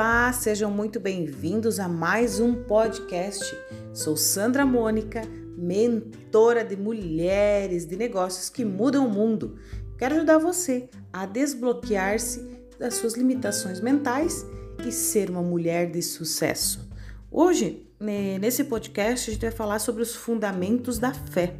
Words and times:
Olá, 0.00 0.32
sejam 0.32 0.70
muito 0.70 1.00
bem-vindos 1.00 1.80
a 1.80 1.88
mais 1.88 2.38
um 2.38 2.54
podcast. 2.54 3.44
Sou 3.92 4.16
Sandra 4.16 4.64
Mônica, 4.64 5.22
mentora 5.56 6.64
de 6.64 6.76
mulheres 6.76 7.84
de 7.84 7.96
negócios 7.96 8.48
que 8.48 8.64
mudam 8.64 9.08
o 9.08 9.10
mundo. 9.10 9.58
Quero 9.98 10.14
ajudar 10.14 10.38
você 10.38 10.88
a 11.12 11.26
desbloquear-se 11.26 12.48
das 12.78 12.94
suas 12.94 13.14
limitações 13.14 13.80
mentais 13.80 14.46
e 14.86 14.92
ser 14.92 15.30
uma 15.30 15.42
mulher 15.42 15.90
de 15.90 16.00
sucesso. 16.00 16.88
Hoje, 17.28 17.84
nesse 17.98 18.62
podcast, 18.62 19.28
a 19.28 19.32
gente 19.32 19.42
vai 19.42 19.50
falar 19.50 19.80
sobre 19.80 20.04
os 20.04 20.14
fundamentos 20.14 21.00
da 21.00 21.12
fé. 21.12 21.56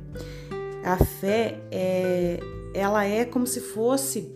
A 0.84 0.96
fé 1.04 1.60
é, 1.72 2.38
ela 2.72 3.04
é 3.04 3.24
como 3.24 3.48
se 3.48 3.60
fosse, 3.60 4.32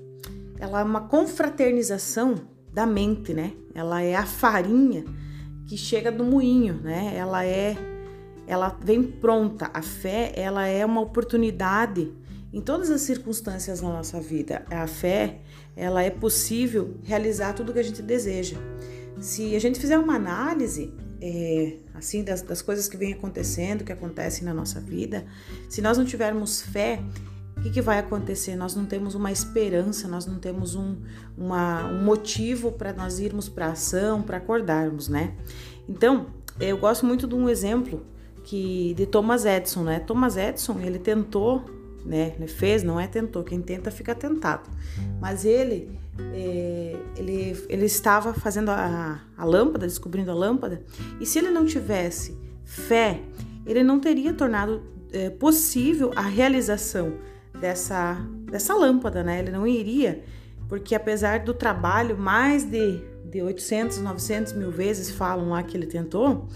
ela 0.58 0.80
é 0.80 0.82
uma 0.84 1.02
confraternização 1.02 2.50
da 2.72 2.86
mente, 2.86 3.34
né? 3.34 3.52
Ela 3.74 4.02
é 4.02 4.14
a 4.14 4.26
farinha 4.26 5.04
que 5.66 5.76
chega 5.76 6.10
do 6.10 6.24
moinho, 6.24 6.74
né? 6.74 7.12
Ela 7.16 7.44
é 7.44 7.76
ela 8.46 8.76
vem 8.82 9.02
pronta. 9.02 9.70
A 9.72 9.82
fé, 9.82 10.32
ela 10.34 10.66
é 10.66 10.84
uma 10.84 11.00
oportunidade 11.00 12.12
em 12.52 12.60
todas 12.60 12.90
as 12.90 13.00
circunstâncias 13.02 13.80
na 13.80 13.88
nossa 13.88 14.20
vida. 14.20 14.64
A 14.70 14.86
fé, 14.86 15.40
ela 15.76 16.02
é 16.02 16.10
possível 16.10 16.96
realizar 17.02 17.54
tudo 17.54 17.70
o 17.70 17.72
que 17.72 17.78
a 17.78 17.84
gente 17.84 18.02
deseja. 18.02 18.56
Se 19.20 19.54
a 19.54 19.58
gente 19.60 19.78
fizer 19.78 19.98
uma 19.98 20.16
análise 20.16 20.92
é, 21.20 21.76
assim 21.94 22.24
das, 22.24 22.42
das 22.42 22.60
coisas 22.60 22.88
que 22.88 22.96
vem 22.96 23.12
acontecendo, 23.12 23.84
que 23.84 23.92
acontecem 23.92 24.44
na 24.44 24.52
nossa 24.52 24.80
vida, 24.80 25.24
se 25.68 25.80
nós 25.80 25.96
não 25.96 26.04
tivermos 26.04 26.60
fé, 26.60 27.00
o 27.62 27.64
que, 27.64 27.70
que, 27.70 27.80
vai 27.80 28.00
acontecer? 28.00 28.56
Nós 28.56 28.74
não 28.74 28.84
temos 28.84 29.14
uma 29.14 29.30
esperança, 29.30 30.08
nós 30.08 30.26
não 30.26 30.36
temos 30.40 30.74
um, 30.74 30.96
uma, 31.38 31.84
um 31.84 32.02
motivo 32.02 32.72
para 32.72 32.92
nós 32.92 33.20
irmos 33.20 33.48
para 33.48 33.68
ação, 33.68 34.20
para 34.20 34.38
acordarmos, 34.38 35.06
né? 35.06 35.34
Então, 35.88 36.26
eu 36.58 36.76
gosto 36.76 37.06
muito 37.06 37.24
de 37.24 37.36
um 37.36 37.48
exemplo 37.48 38.04
que 38.42 38.94
de 38.94 39.06
Thomas 39.06 39.44
Edison, 39.44 39.84
né? 39.84 40.00
Thomas 40.00 40.36
Edison, 40.36 40.80
ele 40.80 40.98
tentou, 40.98 41.64
né? 42.04 42.34
Ele 42.36 42.48
fez, 42.48 42.82
não 42.82 42.98
é 42.98 43.06
tentou, 43.06 43.44
quem 43.44 43.62
tenta 43.62 43.92
fica 43.92 44.12
tentado. 44.12 44.68
Mas 45.20 45.44
ele, 45.44 45.96
é, 46.32 46.96
ele, 47.16 47.64
ele 47.68 47.86
estava 47.86 48.34
fazendo 48.34 48.70
a, 48.70 49.20
a 49.36 49.44
lâmpada, 49.44 49.86
descobrindo 49.86 50.32
a 50.32 50.34
lâmpada, 50.34 50.82
e 51.20 51.24
se 51.24 51.38
ele 51.38 51.50
não 51.50 51.64
tivesse 51.64 52.36
fé, 52.64 53.22
ele 53.64 53.84
não 53.84 54.00
teria 54.00 54.32
tornado 54.32 54.82
é, 55.12 55.30
possível 55.30 56.10
a 56.16 56.22
realização 56.22 57.30
dessa, 57.60 58.14
dessa 58.50 58.74
lâmpada, 58.74 59.22
né? 59.22 59.40
Ele 59.40 59.50
não 59.50 59.66
iria, 59.66 60.22
porque 60.68 60.94
apesar 60.94 61.40
do 61.40 61.54
trabalho, 61.54 62.16
mais 62.16 62.64
de, 62.64 63.00
de 63.30 63.42
800, 63.42 63.98
900 63.98 64.52
mil 64.54 64.70
vezes 64.70 65.10
falam 65.10 65.50
lá 65.50 65.62
que 65.62 65.76
ele 65.76 65.86
tentou, 65.86 66.48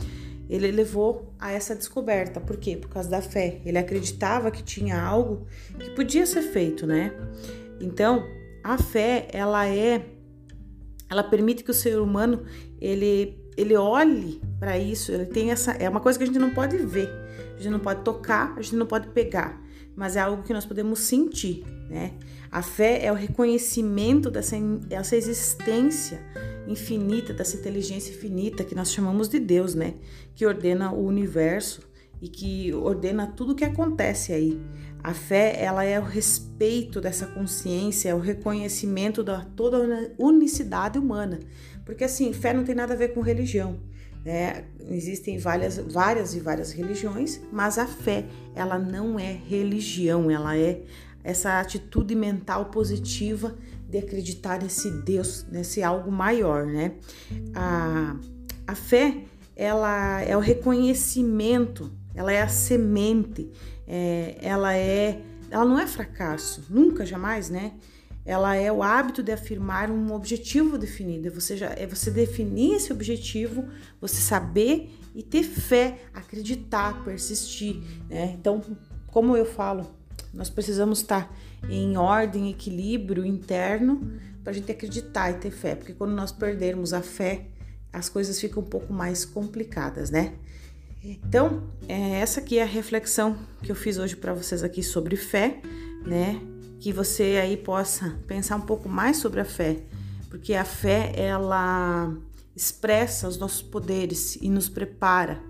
ele 0.49 0.71
levou 0.71 1.35
a 1.39 1.53
essa 1.53 1.75
descoberta. 1.75 2.41
Por 2.41 2.57
quê? 2.57 2.77
Por 2.77 2.89
causa 2.89 3.11
da 3.11 3.21
fé. 3.21 3.61
Ele 3.65 3.79
acreditava 3.79 4.51
que 4.51 4.63
tinha 4.63 5.01
algo 5.01 5.47
que 5.79 5.91
podia 5.91 6.25
ser 6.25 6.43
feito, 6.43 6.87
né? 6.87 7.13
Então, 7.81 8.25
a 8.63 8.79
fé, 8.79 9.29
ela 9.33 9.67
é 9.67 10.07
ela 11.09 11.23
permite 11.23 11.63
que 11.63 11.71
o 11.71 11.75
ser 11.75 11.99
humano 12.01 12.45
ele 12.81 13.39
ele 13.57 13.77
olhe 13.77 14.41
para 14.61 14.79
isso, 14.79 15.13
ele 15.13 15.27
tem 15.27 15.51
essa 15.51 15.73
é 15.73 15.89
uma 15.89 16.01
coisa 16.01 16.19
que 16.19 16.25
a 16.25 16.27
gente 16.27 16.39
não 16.39 16.51
pode 16.51 16.77
ver, 16.77 17.09
a 17.55 17.61
gente 17.61 17.71
não 17.71 17.81
pode 17.81 18.03
tocar, 18.03 18.55
a 18.57 18.63
gente 18.63 18.77
não 18.77 18.87
pode 18.87 19.09
pegar, 19.09 19.61
mas 19.95 20.17
é 20.17 20.21
algo 20.21 20.43
que 20.43 20.53
nós 20.53 20.67
podemos 20.67 21.01
sentir, 21.01 21.65
né? 21.89 22.13
A 22.51 22.63
fé 22.63 23.05
é 23.05 23.11
o 23.11 23.15
reconhecimento 23.15 24.31
dessa, 24.31 24.59
dessa 24.59 25.17
existência 25.17 26.21
infinita, 26.67 27.33
dessa 27.33 27.57
inteligência 27.57 28.13
infinita 28.13 28.65
que 28.65 28.75
nós 28.75 28.93
chamamos 28.93 29.29
de 29.29 29.39
Deus, 29.39 29.75
né? 29.75 29.95
Que 30.35 30.47
ordena 30.47 30.93
o 30.93 31.05
universo 31.05 31.81
e 32.21 32.29
que 32.29 32.73
ordena 32.75 33.27
tudo 33.27 33.53
o 33.53 33.55
que 33.55 33.65
acontece 33.65 34.33
aí. 34.33 34.61
A 35.03 35.15
fé, 35.15 35.57
ela 35.63 35.85
é 35.85 36.01
o 36.01 36.05
respeito 36.05 37.01
dessa 37.01 37.27
consciência, 37.27 38.09
é 38.09 38.15
o 38.15 38.19
reconhecimento 38.19 39.23
da 39.23 39.45
toda 39.45 39.77
a 39.77 40.11
unicidade 40.19 40.99
humana. 40.99 41.39
Porque 41.85 42.05
assim, 42.05 42.33
fé 42.33 42.53
não 42.53 42.65
tem 42.65 42.75
nada 42.75 42.95
a 42.95 42.97
ver 42.97 43.15
com 43.15 43.21
religião. 43.21 43.79
Né? 44.25 44.65
Existem 44.89 45.39
várias, 45.39 45.79
várias 45.79 46.35
e 46.35 46.41
várias 46.41 46.73
religiões, 46.73 47.41
mas 47.53 47.79
a 47.79 47.87
fé, 47.87 48.25
ela 48.57 48.77
não 48.77 49.21
é 49.21 49.31
religião, 49.33 50.29
ela 50.29 50.59
é 50.59 50.83
essa 51.23 51.61
atitude 51.61 52.15
mental 52.17 52.67
positiva 52.67 53.57
de 53.89 53.99
acreditar 53.99 54.61
nesse 54.61 54.91
Deus, 54.91 55.47
nesse 55.51 55.83
algo 55.83 56.11
maior, 56.11 56.67
né? 56.67 56.95
A, 57.55 58.17
a 58.67 58.75
fé, 58.75 59.25
ela 59.55 60.21
é 60.23 60.37
o 60.37 60.41
reconhecimento, 60.41 61.93
ela 62.17 62.33
é 62.33 62.43
a 62.43 62.49
semente, 62.49 63.49
é, 63.87 64.37
ela 64.41 64.75
é, 64.75 65.23
ela 65.51 65.65
não 65.65 65.79
é 65.79 65.87
fracasso, 65.87 66.65
nunca, 66.69 67.07
jamais, 67.07 67.49
né? 67.49 67.75
ela 68.27 68.57
é 68.57 68.71
o 68.73 68.83
hábito 68.83 69.23
de 69.23 69.31
afirmar 69.31 69.89
um 69.89 70.13
objetivo 70.13 70.77
definido. 70.77 71.29
É 71.29 71.31
você 71.31 71.57
já 71.57 71.69
é 71.69 71.87
você 71.87 72.11
definir 72.11 72.75
esse 72.75 72.93
objetivo, 72.93 73.65
você 74.01 74.17
saber 74.17 74.91
e 75.15 75.23
ter 75.23 75.45
fé, 75.45 76.01
acreditar, 76.13 77.05
persistir. 77.05 77.77
Né? 78.11 78.35
Então, 78.39 78.61
como 79.07 79.37
eu 79.37 79.47
falo, 79.47 79.87
nós 80.35 80.51
precisamos 80.51 81.01
estar 81.01 81.33
em 81.71 81.97
ordem, 81.97 82.51
equilíbrio 82.51 83.25
interno 83.25 84.21
para 84.43 84.51
a 84.51 84.55
gente 84.55 84.71
acreditar 84.73 85.31
e 85.31 85.35
ter 85.35 85.51
fé, 85.51 85.77
porque 85.77 85.93
quando 85.93 86.13
nós 86.13 86.33
perdermos 86.33 86.93
a 86.93 87.03
fé, 87.03 87.47
as 87.93 88.09
coisas 88.09 88.39
ficam 88.41 88.63
um 88.63 88.67
pouco 88.67 88.93
mais 88.93 89.25
complicadas, 89.25 90.11
né? 90.11 90.35
Então, 91.09 91.71
é, 91.89 92.21
essa 92.21 92.41
aqui 92.41 92.59
é 92.59 92.63
a 92.63 92.67
reflexão 92.67 93.37
que 93.63 93.71
eu 93.71 93.77
fiz 93.77 93.97
hoje 93.97 94.17
para 94.17 94.35
vocês 94.35 94.65
aqui 94.65 94.83
sobre 94.83 95.15
fé, 95.15 95.61
né? 96.05 96.41
que 96.81 96.93
você 96.93 97.39
aí 97.43 97.57
possa 97.57 98.19
pensar 98.27 98.57
um 98.57 98.61
pouco 98.61 98.89
mais 98.89 99.17
sobre 99.17 99.41
a 99.41 99.45
fé, 99.45 99.83
porque 100.29 100.55
a 100.55 100.65
fé 100.65 101.13
ela 101.17 102.15
expressa 102.55 103.29
os 103.29 103.39
nossos 103.39 103.63
poderes 103.63 104.37
e 104.37 104.49
nos 104.49 104.69
prepara 104.69 105.43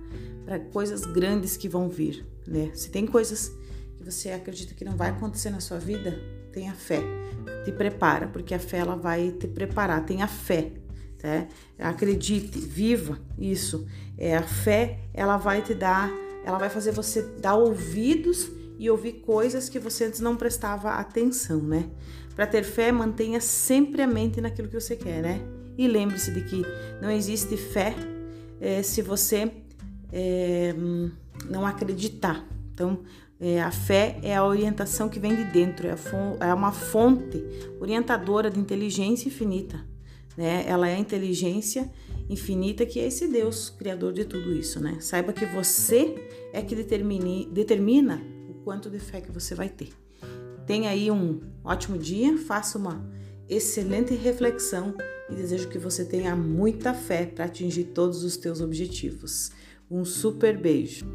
para 0.45 0.59
coisas 0.59 1.05
grandes 1.05 1.56
que 1.56 1.69
vão 1.69 1.89
vir, 1.89 2.25
né? 2.47 2.71
Se 2.75 2.91
tem 2.91 3.06
coisas 3.06 3.53
que 3.97 4.05
você 4.05 4.31
acredita 4.31 4.75
que 4.75 4.84
não 4.84 4.97
vai 4.97 5.11
acontecer 5.11 5.50
na 5.50 5.61
sua 5.61 5.78
vida, 5.78 6.19
tenha 6.53 6.72
fé, 6.72 7.03
te 7.65 7.72
prepara, 7.72 8.28
porque 8.28 8.55
a 8.55 8.59
fé 8.59 8.78
ela 8.78 8.97
vai 8.97 9.33
te 9.33 9.47
preparar, 9.47 10.05
tenha 10.05 10.27
fé, 10.27 10.72
tá? 11.19 11.47
Acredite, 11.78 12.59
viva 12.59 13.19
isso. 13.38 13.87
É 14.19 14.37
a 14.37 14.43
fé, 14.43 15.00
ela 15.12 15.37
vai 15.37 15.62
te 15.62 15.75
dar, 15.75 16.10
ela 16.44 16.59
vai 16.59 16.71
fazer 16.71 16.93
você 16.93 17.22
dar 17.22 17.54
ouvidos 17.54 18.50
e 18.78 18.91
ouvir 18.91 19.15
coisas 19.15 19.69
que 19.69 19.78
você 19.78 20.04
antes 20.04 20.21
não 20.21 20.37
prestava 20.37 20.91
atenção, 20.91 21.60
né? 21.62 21.88
Para 22.34 22.47
ter 22.47 22.62
fé, 22.62 22.93
mantenha 22.93 23.41
sempre 23.41 24.03
a 24.03 24.06
mente 24.06 24.41
naquilo 24.41 24.69
que 24.69 24.78
você 24.78 24.94
quer, 24.97 25.22
né? 25.22 25.41
E 25.78 25.88
lembre-se 25.88 26.31
de 26.32 26.43
que 26.43 26.62
não 27.00 27.10
existe 27.10 27.56
fé 27.56 27.94
é, 28.60 28.83
se 28.83 29.03
você 29.03 29.50
é, 30.12 30.75
não 31.48 31.66
acreditar. 31.66 32.47
Então, 32.72 33.00
é, 33.38 33.60
a 33.60 33.71
fé 33.71 34.19
é 34.22 34.34
a 34.37 34.44
orientação 34.44 35.09
que 35.09 35.19
vem 35.19 35.34
de 35.34 35.44
dentro, 35.44 35.87
é, 35.87 35.94
é 36.41 36.54
uma 36.54 36.72
fonte 36.72 37.44
orientadora 37.81 38.50
de 38.50 38.59
inteligência 38.59 39.28
infinita. 39.28 39.84
Né? 40.36 40.64
Ela 40.66 40.88
é 40.88 40.97
a 40.97 40.98
inteligência 40.98 41.91
infinita 42.28 42.84
que 42.84 42.98
é 42.98 43.06
esse 43.06 43.28
Deus, 43.28 43.70
criador 43.70 44.12
de 44.12 44.24
tudo 44.24 44.52
isso. 44.52 44.80
Né? 44.80 44.98
Saiba 45.00 45.32
que 45.32 45.47
você 45.47 46.14
é 46.52 46.62
que 46.62 46.74
determine, 46.74 47.48
determina 47.52 48.22
quanto 48.66 48.91
de 48.91 48.98
fé 48.98 49.20
que 49.20 49.30
você 49.30 49.54
vai 49.54 49.68
ter. 49.68 49.91
Tenha 50.66 50.91
aí 50.91 51.09
um 51.09 51.41
ótimo 51.62 51.97
dia, 51.97 52.36
faça 52.36 52.77
uma 52.77 53.09
excelente 53.48 54.12
reflexão 54.12 54.92
e 55.30 55.36
desejo 55.36 55.68
que 55.68 55.78
você 55.78 56.04
tenha 56.04 56.34
muita 56.34 56.92
fé 56.92 57.24
para 57.24 57.44
atingir 57.44 57.84
todos 57.84 58.24
os 58.24 58.36
teus 58.36 58.60
objetivos. 58.60 59.53
Um 59.89 60.04
super 60.04 60.59
beijo. 60.59 61.06